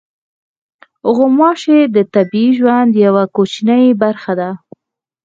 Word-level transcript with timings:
غوماشې 1.15 1.79
د 1.95 1.97
طبیعي 2.13 2.47
ژوند 2.59 2.91
یوه 3.05 3.23
کوچنۍ 3.35 3.85
برخه 4.01 4.33
ده. 4.39 4.49